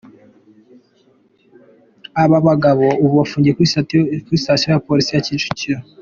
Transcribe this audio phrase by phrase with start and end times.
[2.23, 3.71] Aba bagabo ubu bafungiwe kuri
[4.41, 5.79] Sitasiyo ya Polisi ya Kicukiro.